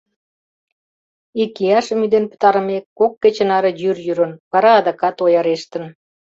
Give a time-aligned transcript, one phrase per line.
[1.43, 5.83] Икияшым ӱден пытарымек, кок кече наре йӱр йӱрын, вара адакат оярештын.